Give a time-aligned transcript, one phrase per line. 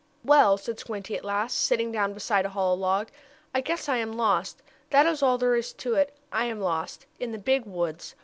[0.23, 3.09] "Well," said Squinty, at last, sitting down beside a hollow log,
[3.53, 4.63] "I guess I am lost.
[4.89, 8.15] That is all there is to it I am lost in the big woods!